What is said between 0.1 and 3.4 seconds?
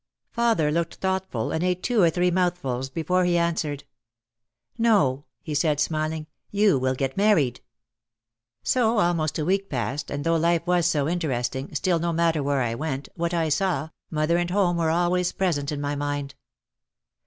Father looked thoughtful and ate two or three mouth fuls before he